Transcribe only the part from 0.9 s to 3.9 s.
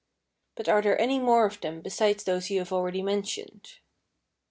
any more of them besides those you have already mentioned?"